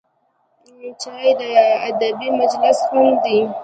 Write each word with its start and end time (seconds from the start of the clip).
چای 1.01 1.29
د 1.39 1.43
ادبي 1.89 2.29
مجلس 2.39 2.77
خوند 2.87 3.15
دی 3.23 3.39